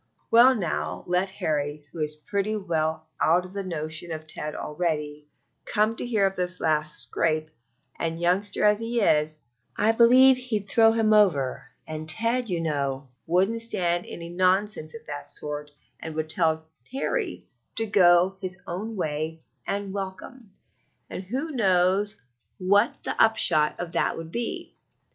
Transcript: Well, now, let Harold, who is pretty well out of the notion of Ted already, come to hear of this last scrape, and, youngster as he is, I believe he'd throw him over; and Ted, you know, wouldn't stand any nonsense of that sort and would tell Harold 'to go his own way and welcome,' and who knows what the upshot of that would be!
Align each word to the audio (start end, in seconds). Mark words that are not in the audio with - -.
Well, 0.31 0.55
now, 0.55 1.03
let 1.05 1.29
Harold, 1.29 1.81
who 1.91 1.99
is 1.99 2.15
pretty 2.15 2.55
well 2.55 3.05
out 3.21 3.45
of 3.45 3.53
the 3.53 3.61
notion 3.61 4.11
of 4.11 4.25
Ted 4.25 4.55
already, 4.55 5.27
come 5.63 5.95
to 5.97 6.05
hear 6.07 6.25
of 6.25 6.35
this 6.35 6.59
last 6.59 6.97
scrape, 6.99 7.51
and, 7.99 8.19
youngster 8.19 8.63
as 8.63 8.79
he 8.79 8.99
is, 8.99 9.37
I 9.77 9.91
believe 9.91 10.37
he'd 10.37 10.67
throw 10.67 10.91
him 10.93 11.13
over; 11.13 11.67
and 11.87 12.09
Ted, 12.09 12.49
you 12.49 12.61
know, 12.61 13.09
wouldn't 13.27 13.61
stand 13.61 14.07
any 14.07 14.29
nonsense 14.29 14.95
of 14.95 15.05
that 15.05 15.29
sort 15.29 15.69
and 15.99 16.15
would 16.15 16.31
tell 16.31 16.65
Harold 16.91 17.43
'to 17.75 17.85
go 17.85 18.37
his 18.41 18.59
own 18.65 18.95
way 18.95 19.43
and 19.67 19.93
welcome,' 19.93 20.51
and 21.11 21.21
who 21.25 21.51
knows 21.51 22.17
what 22.57 22.97
the 23.03 23.15
upshot 23.21 23.79
of 23.79 23.91
that 23.91 24.17
would 24.17 24.31
be! 24.31 24.73